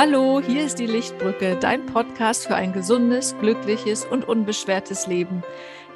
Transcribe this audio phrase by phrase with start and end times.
[0.00, 5.42] Hallo, hier ist die Lichtbrücke, dein Podcast für ein gesundes, glückliches und unbeschwertes Leben.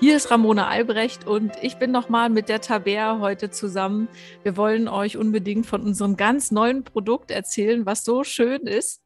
[0.00, 4.08] Hier ist Ramona Albrecht und ich bin nochmal mit der Tabea heute zusammen.
[4.42, 9.04] Wir wollen euch unbedingt von unserem ganz neuen Produkt erzählen, was so schön ist,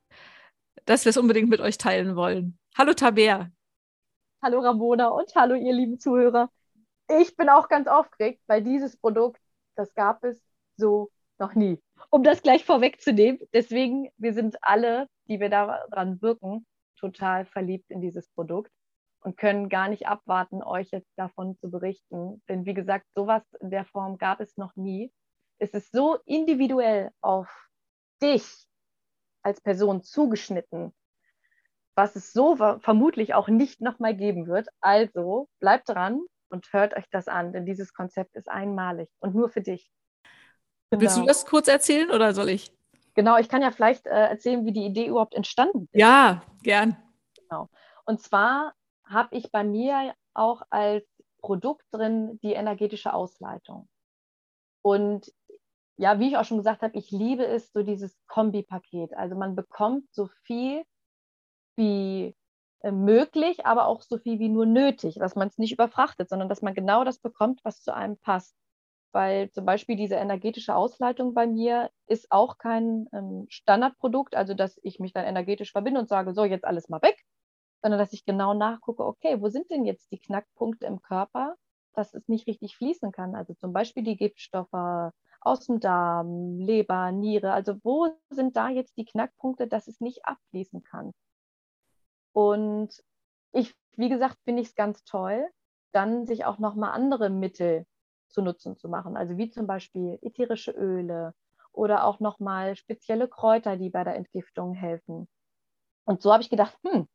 [0.87, 2.59] dass wir es unbedingt mit euch teilen wollen.
[2.75, 3.51] Hallo Tabea.
[4.43, 6.49] Hallo Ramona und hallo ihr lieben Zuhörer.
[7.21, 9.43] Ich bin auch ganz aufgeregt, weil dieses Produkt,
[9.75, 10.41] das gab es
[10.79, 11.81] so noch nie.
[12.11, 16.67] Um das gleich vorwegzunehmen, deswegen, wir sind alle, die wir daran wirken,
[16.99, 18.73] total verliebt in dieses Produkt
[19.21, 22.43] und können gar nicht abwarten, euch jetzt davon zu berichten.
[22.49, 25.13] Denn wie gesagt, sowas in der Form gab es noch nie.
[25.59, 27.49] Es ist so individuell auf
[28.23, 28.67] dich
[29.43, 30.95] als Person zugeschnitten,
[31.95, 34.69] was es so vermutlich auch nicht nochmal geben wird.
[34.81, 39.49] Also bleibt dran und hört euch das an, denn dieses Konzept ist einmalig und nur
[39.49, 39.91] für dich.
[40.91, 41.03] Genau.
[41.03, 41.33] Willst du genau.
[41.33, 42.73] das kurz erzählen oder soll ich?
[43.15, 46.01] Genau, ich kann ja vielleicht äh, erzählen, wie die Idee überhaupt entstanden ist.
[46.01, 46.97] Ja, gern.
[47.35, 47.69] Genau.
[48.05, 51.05] Und zwar habe ich bei mir auch als
[51.41, 53.89] Produkt drin die energetische Ausleitung.
[54.83, 55.33] Und
[55.97, 59.15] ja, wie ich auch schon gesagt habe, ich liebe es, so dieses Kombipaket.
[59.15, 60.85] Also man bekommt so viel
[61.77, 62.37] wie
[62.81, 66.49] äh, möglich, aber auch so viel wie nur nötig, dass man es nicht überfrachtet, sondern
[66.49, 68.55] dass man genau das bekommt, was zu einem passt
[69.17, 74.79] weil zum Beispiel diese energetische Ausleitung bei mir ist auch kein ähm, Standardprodukt, also dass
[74.83, 77.17] ich mich dann energetisch verbinde und sage, so, jetzt alles mal weg,
[77.81, 81.57] sondern dass ich genau nachgucke, okay, wo sind denn jetzt die Knackpunkte im Körper,
[81.95, 83.35] dass es nicht richtig fließen kann?
[83.35, 88.99] Also zum Beispiel die Giftstoffe aus dem Darm, Leber, Niere, also wo sind da jetzt
[88.99, 91.13] die Knackpunkte, dass es nicht abfließen kann?
[92.33, 93.03] Und
[93.53, 95.49] ich, wie gesagt, finde ich es ganz toll,
[95.93, 97.87] dann sich auch nochmal andere Mittel
[98.37, 99.17] zu Nutzen zu machen.
[99.17, 101.33] Also wie zum Beispiel ätherische Öle
[101.73, 105.27] oder auch nochmal spezielle Kräuter, die bei der Entgiftung helfen.
[106.05, 107.09] Und so habe ich gedacht, hm,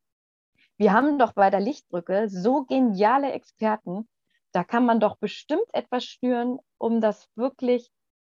[0.77, 4.09] wir haben doch bei der Lichtbrücke so geniale Experten,
[4.51, 7.91] da kann man doch bestimmt etwas schnüren, um das wirklich,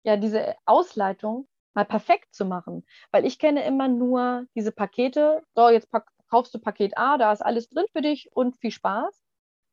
[0.05, 2.87] ja, diese Ausleitung mal perfekt zu machen.
[3.13, 5.89] Weil ich kenne immer nur diese Pakete, so jetzt
[6.31, 9.23] kaufst du Paket A, da ist alles drin für dich und viel Spaß.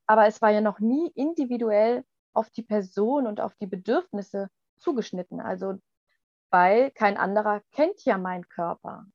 [0.07, 5.39] Aber es war ja noch nie individuell auf die Person und auf die Bedürfnisse zugeschnitten.
[5.39, 5.75] Also,
[6.49, 9.05] weil kein anderer kennt ja meinen Körper.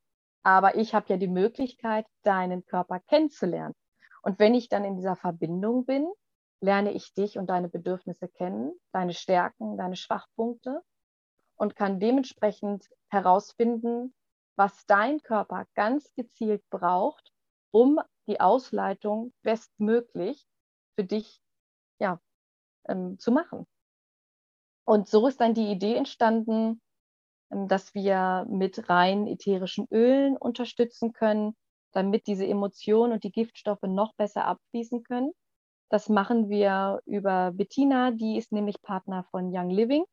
[0.43, 3.75] Aber ich habe ja die Möglichkeit, deinen Körper kennenzulernen.
[4.23, 6.09] Und wenn ich dann in dieser Verbindung bin,
[6.61, 10.83] lerne ich dich und deine Bedürfnisse kennen, deine Stärken, deine Schwachpunkte
[11.57, 14.15] und kann dementsprechend herausfinden,
[14.57, 17.33] was dein Körper ganz gezielt braucht,
[17.71, 20.47] um die Ausleitung bestmöglich
[20.95, 21.41] für dich
[21.99, 22.21] ja,
[22.89, 23.67] ähm, zu machen.
[24.85, 26.81] Und so ist dann die Idee entstanden,
[27.51, 31.57] ähm, dass wir mit rein ätherischen Ölen unterstützen können,
[31.93, 35.33] damit diese Emotionen und die Giftstoffe noch besser abfließen können.
[35.91, 40.05] Das machen wir über Bettina, die ist nämlich Partner von Young Living.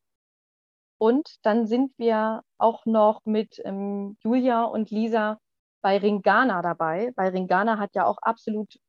[1.00, 5.40] Und dann sind wir auch noch mit ähm, Julia und Lisa
[5.82, 8.80] bei Ringana dabei, weil Ringana hat ja auch absolut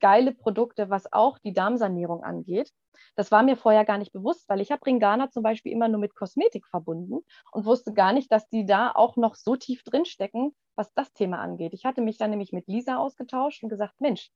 [0.00, 2.70] geile Produkte, was auch die Darmsanierung angeht.
[3.14, 6.00] Das war mir vorher gar nicht bewusst, weil ich habe Ringana zum Beispiel immer nur
[6.00, 7.20] mit Kosmetik verbunden
[7.52, 11.38] und wusste gar nicht, dass die da auch noch so tief drinstecken, was das Thema
[11.38, 11.74] angeht.
[11.74, 14.30] Ich hatte mich dann nämlich mit Lisa ausgetauscht und gesagt, Mensch,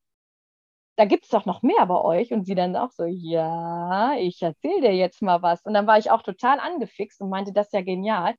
[0.97, 2.33] da gibt es doch noch mehr bei euch.
[2.33, 5.63] Und sie dann auch so, ja, ich erzähle dir jetzt mal was.
[5.65, 8.35] Und dann war ich auch total angefixt und meinte, das ist ja genial.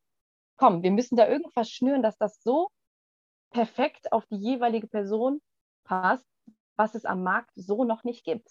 [0.58, 2.70] Komm, wir müssen da irgendwas schnüren, dass das so
[3.52, 5.42] perfekt auf die jeweilige Person
[5.84, 6.28] passt,
[6.82, 8.50] was es am Markt so noch nicht gibt.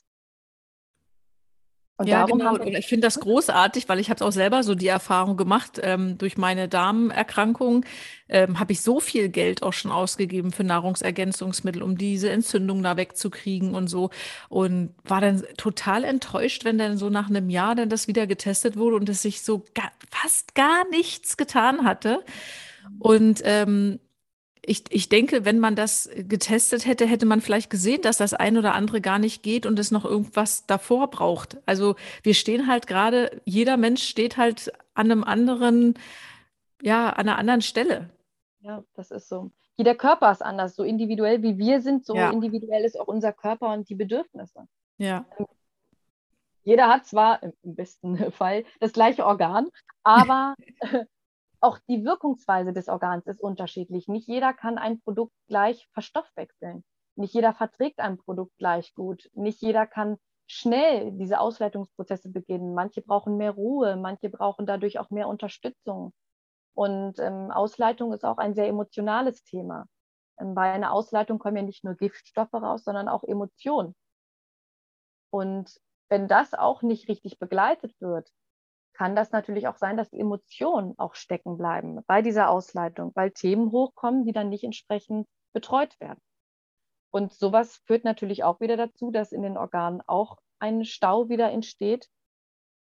[1.97, 2.55] Und ja, genau.
[2.55, 6.17] Und ich finde das großartig, weil ich habe auch selber so die Erfahrung gemacht, ähm,
[6.17, 7.85] durch meine Darmerkrankung
[8.31, 12.97] ähm, habe ich so viel Geld auch schon ausgegeben für Nahrungsergänzungsmittel, um diese Entzündung da
[12.97, 14.09] wegzukriegen und so.
[14.49, 18.79] Und war dann total enttäuscht, wenn dann so nach einem Jahr dann das wieder getestet
[18.79, 22.25] wurde und es sich so gar, fast gar nichts getan hatte.
[22.99, 23.99] Und ähm,
[24.65, 28.59] ich, ich denke, wenn man das getestet hätte, hätte man vielleicht gesehen, dass das ein
[28.59, 31.57] oder andere gar nicht geht und es noch irgendwas davor braucht.
[31.67, 35.95] Also wir stehen halt gerade, jeder Mensch steht halt an einem anderen,
[36.83, 38.11] ja, an einer anderen Stelle.
[38.61, 39.51] Ja, das ist so.
[39.77, 40.77] Jeder Körper ist anders.
[40.77, 42.31] So individuell wie wir sind, so ja.
[42.31, 44.67] individuell ist auch unser Körper und die Bedürfnisse.
[44.99, 45.25] Ja.
[46.65, 49.69] Jeder hat zwar im besten Fall das gleiche Organ,
[50.03, 50.55] aber
[51.61, 54.09] auch die Wirkungsweise des Organs ist unterschiedlich.
[54.09, 56.85] Nicht jeder kann ein Produkt gleich verstoffwechseln.
[57.17, 59.31] Nicht jeder verträgt ein Produkt gleich gut.
[59.35, 60.17] Nicht jeder kann
[60.47, 62.75] schnell diese Ausleitungsprozesse beginnen.
[62.75, 66.13] Manche brauchen mehr Ruhe, manche brauchen dadurch auch mehr Unterstützung.
[66.75, 69.87] Und ähm, Ausleitung ist auch ein sehr emotionales Thema.
[70.39, 73.95] Ähm, bei einer Ausleitung kommen ja nicht nur Giftstoffe raus, sondern auch Emotionen.
[75.31, 75.79] Und
[76.09, 78.31] wenn das auch nicht richtig begleitet wird,
[79.01, 83.31] kann das natürlich auch sein, dass die Emotionen auch stecken bleiben bei dieser Ausleitung, weil
[83.31, 86.21] Themen hochkommen, die dann nicht entsprechend betreut werden.
[87.11, 91.51] Und sowas führt natürlich auch wieder dazu, dass in den Organen auch ein Stau wieder
[91.51, 92.11] entsteht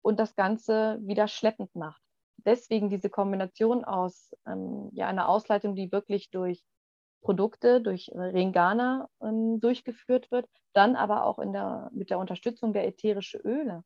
[0.03, 2.03] und das Ganze wieder schleppend macht.
[2.39, 6.61] Deswegen diese Kombination aus ähm, ja, einer Ausleitung, die wirklich durch
[7.23, 13.43] Produkte, durch Ringana ähm, durchgeführt wird, dann aber auch der, mit der Unterstützung der ätherischen
[13.43, 13.85] Öle.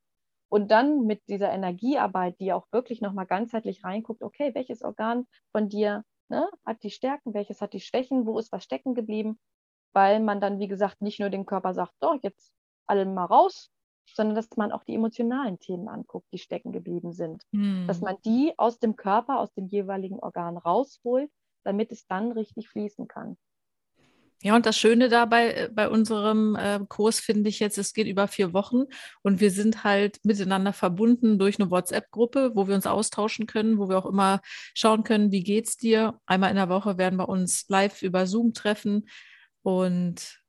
[0.49, 5.69] Und dann mit dieser Energiearbeit, die auch wirklich nochmal ganzheitlich reinguckt, okay, welches Organ von
[5.69, 9.38] dir ne, hat die Stärken, welches hat die Schwächen, wo ist was stecken geblieben,
[9.93, 12.52] weil man dann, wie gesagt, nicht nur dem Körper sagt, so, jetzt
[12.87, 13.70] alle mal raus,
[14.12, 17.43] sondern dass man auch die emotionalen Themen anguckt, die stecken geblieben sind.
[17.52, 17.87] Hm.
[17.87, 21.31] Dass man die aus dem Körper, aus dem jeweiligen Organ rausholt,
[21.64, 23.38] damit es dann richtig fließen kann.
[24.42, 28.06] Ja, und das Schöne dabei äh, bei unserem äh, Kurs finde ich jetzt, es geht
[28.06, 28.84] über vier Wochen
[29.22, 33.88] und wir sind halt miteinander verbunden durch eine WhatsApp-Gruppe, wo wir uns austauschen können, wo
[33.88, 34.40] wir auch immer
[34.75, 36.20] schauen können, wie geht's dir?
[36.26, 39.08] Einmal in der Woche werden wir uns live über Zoom treffen
[39.62, 40.44] und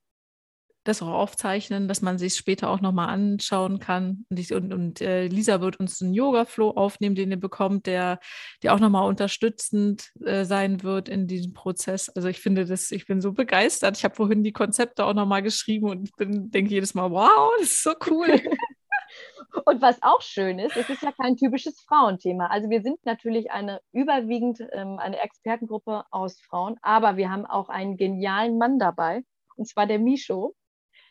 [0.88, 4.26] das auch aufzeichnen, dass man sich später auch nochmal anschauen kann.
[4.30, 8.20] Und, ich, und, und äh, Lisa wird uns einen Yoga-Flow aufnehmen, den ihr bekommt, der,
[8.64, 12.10] der auch nochmal unterstützend äh, sein wird in diesem Prozess.
[12.10, 13.98] Also ich finde das, ich bin so begeistert.
[13.98, 17.68] Ich habe vorhin die Konzepte auch nochmal geschrieben und ich denke jedes Mal, wow, das
[17.68, 18.28] ist so cool.
[19.66, 22.48] Und was auch schön ist, es ist ja kein typisches Frauenthema.
[22.48, 27.70] Also wir sind natürlich eine überwiegend ähm, eine Expertengruppe aus Frauen, aber wir haben auch
[27.70, 29.24] einen genialen Mann dabei,
[29.56, 30.56] und zwar der Misho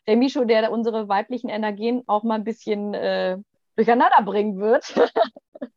[0.07, 3.39] der Mischo, der unsere weiblichen Energien auch mal ein bisschen äh,
[3.77, 4.95] durcheinander bringen wird.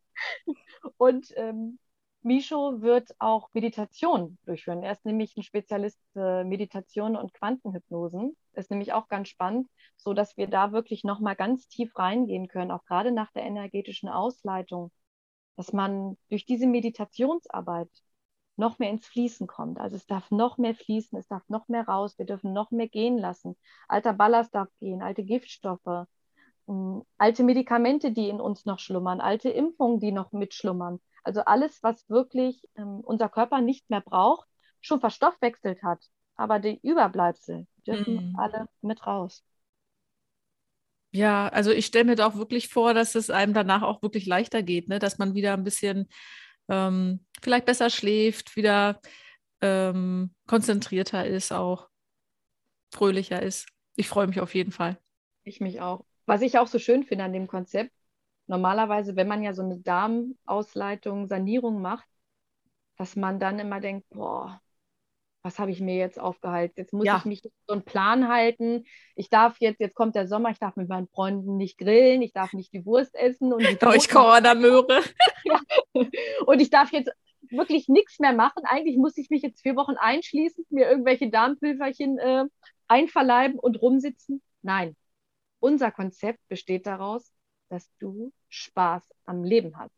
[0.97, 1.79] und ähm,
[2.21, 4.83] Mischo wird auch Meditation durchführen.
[4.83, 8.35] Er ist nämlich ein Spezialist für Meditation und Quantenhypnosen.
[8.53, 12.47] Ist nämlich auch ganz spannend, so dass wir da wirklich noch mal ganz tief reingehen
[12.47, 14.91] können, auch gerade nach der energetischen Ausleitung,
[15.55, 17.89] dass man durch diese Meditationsarbeit
[18.57, 19.79] noch mehr ins Fließen kommt.
[19.79, 22.87] Also es darf noch mehr fließen, es darf noch mehr raus, wir dürfen noch mehr
[22.87, 23.55] gehen lassen.
[23.87, 26.07] Alter Ballast darf gehen, alte Giftstoffe,
[26.67, 30.99] ähm, alte Medikamente, die in uns noch schlummern, alte Impfungen, die noch mitschlummern.
[31.23, 34.47] Also alles, was wirklich ähm, unser Körper nicht mehr braucht,
[34.81, 36.03] schon verstoffwechselt hat.
[36.35, 38.35] Aber die Überbleibsel dürfen mhm.
[38.37, 39.43] alle mit raus.
[41.11, 44.25] Ja, also ich stelle mir da auch wirklich vor, dass es einem danach auch wirklich
[44.25, 44.99] leichter geht, ne?
[44.99, 46.09] dass man wieder ein bisschen
[46.69, 49.01] ähm, vielleicht besser schläft, wieder
[49.61, 51.89] ähm, konzentrierter ist, auch
[52.91, 53.67] fröhlicher ist.
[53.95, 54.97] Ich freue mich auf jeden Fall.
[55.43, 56.05] Ich mich auch.
[56.25, 57.91] Was ich auch so schön finde an dem Konzept,
[58.47, 62.07] normalerweise, wenn man ja so eine Darmausleitung, Sanierung macht,
[62.97, 64.61] dass man dann immer denkt, boah,
[65.41, 66.73] was habe ich mir jetzt aufgehalten?
[66.77, 67.17] Jetzt muss ja.
[67.17, 68.83] ich mich so einen Plan halten.
[69.15, 72.33] Ich darf jetzt, jetzt kommt der Sommer, ich darf mit meinen Freunden nicht grillen, ich
[72.33, 75.01] darf nicht die Wurst essen und die Durch Corona-Möhre.
[75.45, 75.61] ja.
[76.45, 77.11] Und ich darf jetzt
[77.49, 78.63] wirklich nichts mehr machen.
[78.65, 82.45] Eigentlich muss ich mich jetzt vier Wochen einschließen, mir irgendwelche Darmpülverchen äh,
[82.87, 84.41] einverleiben und rumsitzen.
[84.61, 84.95] Nein,
[85.59, 87.31] unser Konzept besteht daraus,
[87.69, 89.96] dass du Spaß am Leben hast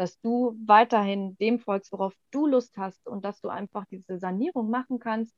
[0.00, 4.70] dass du weiterhin dem folgst, worauf du Lust hast und dass du einfach diese Sanierung
[4.70, 5.36] machen kannst.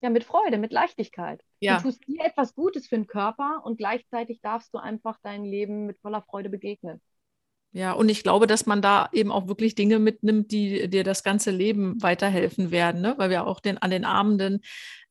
[0.00, 1.40] Ja, mit Freude, mit Leichtigkeit.
[1.60, 1.76] Ja.
[1.76, 5.86] Du tust dir etwas Gutes für den Körper und gleichzeitig darfst du einfach dein Leben
[5.86, 7.00] mit voller Freude begegnen.
[7.74, 11.22] Ja, und ich glaube, dass man da eben auch wirklich Dinge mitnimmt, die dir das
[11.22, 13.14] ganze Leben weiterhelfen werden, ne?
[13.16, 14.60] weil wir auch den, an den Abenden,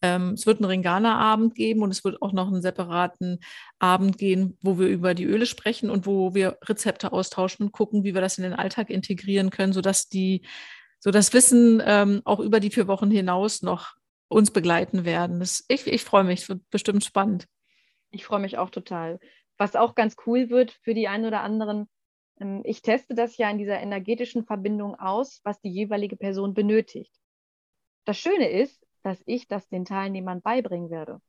[0.03, 3.39] ähm, es wird einen Ringana-Abend geben und es wird auch noch einen separaten
[3.79, 8.03] Abend gehen, wo wir über die Öle sprechen und wo wir Rezepte austauschen und gucken,
[8.03, 10.43] wie wir das in den Alltag integrieren können, sodass die,
[10.99, 13.95] so das Wissen ähm, auch über die vier Wochen hinaus noch
[14.27, 15.39] uns begleiten werden.
[15.39, 17.47] Das, ich, ich freue mich, es wird bestimmt spannend.
[18.11, 19.19] Ich freue mich auch total.
[19.57, 21.87] Was auch ganz cool wird für die einen oder anderen,
[22.63, 27.13] ich teste das ja in dieser energetischen Verbindung aus, was die jeweilige Person benötigt.
[28.05, 31.21] Das Schöne ist, dass ich das den Teilnehmern beibringen werde.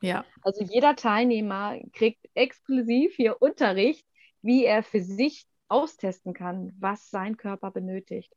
[0.00, 0.24] Ja.
[0.42, 4.06] Also jeder Teilnehmer kriegt exklusiv hier Unterricht,
[4.42, 8.32] wie er für sich austesten kann, was sein Körper benötigt.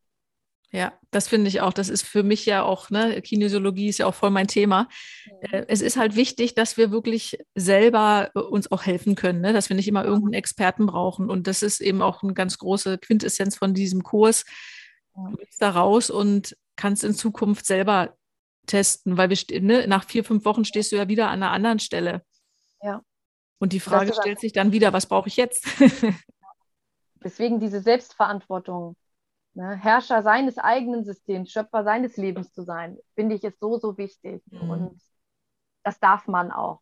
[0.73, 1.73] Ja, das finde ich auch.
[1.73, 4.87] Das ist für mich ja auch, ne, Kinesiologie ist ja auch voll mein Thema.
[5.25, 5.65] Mhm.
[5.67, 9.51] Es ist halt wichtig, dass wir wirklich selber äh, uns auch helfen können, ne?
[9.51, 11.29] dass wir nicht immer irgendeinen Experten brauchen.
[11.29, 14.45] Und das ist eben auch eine ganz große Quintessenz von diesem Kurs.
[15.13, 18.15] Du gehst da raus und kannst in Zukunft selber
[18.65, 21.79] testen, weil wir ne, nach vier, fünf Wochen stehst du ja wieder an einer anderen
[21.79, 22.23] Stelle.
[22.81, 23.01] Ja.
[23.59, 25.67] Und die Frage stellt sich dann wieder, was brauche ich jetzt?
[27.23, 28.95] Deswegen diese Selbstverantwortung
[29.53, 33.97] ne, Herrscher seines eigenen Systems, Schöpfer seines Lebens zu sein, finde ich ist so, so
[33.97, 34.43] wichtig.
[34.47, 34.69] Mhm.
[34.69, 35.01] Und
[35.83, 36.81] das darf man auch.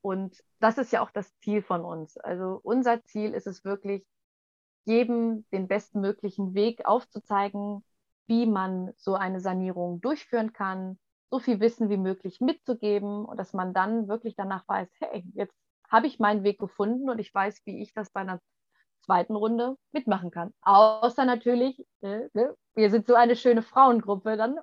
[0.00, 2.16] Und das ist ja auch das Ziel von uns.
[2.18, 4.06] Also unser Ziel ist es wirklich,
[4.84, 7.84] jedem den bestmöglichen Weg aufzuzeigen,
[8.26, 10.98] wie man so eine Sanierung durchführen kann,
[11.30, 15.54] so viel Wissen wie möglich mitzugeben und dass man dann wirklich danach weiß, hey, jetzt
[15.90, 18.40] habe ich meinen Weg gefunden und ich weiß, wie ich das bei einer
[19.08, 20.52] zweiten Runde mitmachen kann.
[20.60, 24.58] Außer natürlich, äh, ne, wir sind so eine schöne Frauengruppe dann.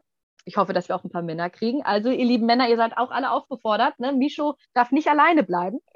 [0.46, 1.84] Ich hoffe, dass wir auch ein paar Männer kriegen.
[1.84, 4.00] Also, ihr lieben Männer, ihr seid auch alle aufgefordert.
[4.00, 4.14] Ne?
[4.14, 5.80] Mischo darf nicht alleine bleiben.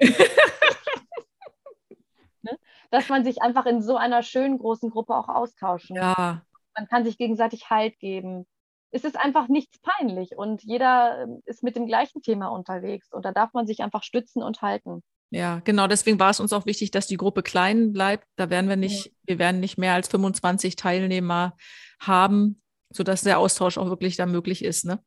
[2.42, 2.58] ne?
[2.90, 5.94] Dass man sich einfach in so einer schönen großen Gruppe auch austauschen.
[5.94, 6.42] Ja.
[6.76, 8.48] Man kann sich gegenseitig Halt geben.
[8.90, 13.24] Es ist einfach nichts peinlich und jeder ähm, ist mit dem gleichen Thema unterwegs und
[13.24, 15.04] da darf man sich einfach stützen und halten.
[15.30, 15.86] Ja, genau.
[15.86, 18.26] Deswegen war es uns auch wichtig, dass die Gruppe klein bleibt.
[18.36, 19.12] Da werden wir nicht, ja.
[19.26, 21.56] wir werden nicht mehr als 25 Teilnehmer
[22.00, 22.60] haben,
[22.90, 24.84] sodass der Austausch auch wirklich da möglich ist.
[24.84, 25.02] Ne?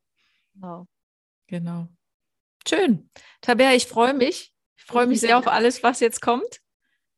[0.53, 0.87] Genau.
[1.47, 1.87] Genau.
[2.67, 3.09] Schön.
[3.41, 4.53] Tabea, ich freue mich.
[4.77, 6.61] Ich freue mich sehr auf alles, was jetzt kommt.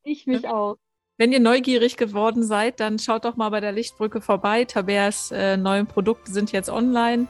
[0.02, 0.76] Ich mich auch.
[1.18, 4.64] Wenn ihr neugierig geworden seid, dann schaut doch mal bei der Lichtbrücke vorbei.
[4.64, 7.26] Tabeas äh, neuen Produkte sind jetzt online.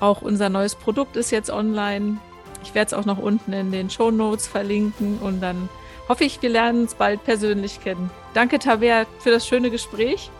[0.00, 2.18] Auch unser neues Produkt ist jetzt online.
[2.62, 5.68] Ich werde es auch noch unten in den Show Notes verlinken und dann
[6.08, 8.10] hoffe ich, wir lernen uns bald persönlich kennen.
[8.34, 10.30] Danke, Tabea, für das schöne Gespräch.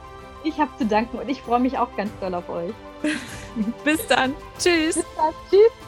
[0.44, 2.72] Ich habe zu danken und ich freue mich auch ganz doll auf euch.
[3.84, 4.34] Bis dann.
[4.58, 4.96] Tschüss.
[4.96, 5.34] Bis dann.
[5.50, 5.81] Tschüss.